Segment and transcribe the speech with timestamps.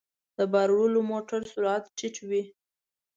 [0.37, 2.43] د بار وړلو موټر سرعت ټيټ وي.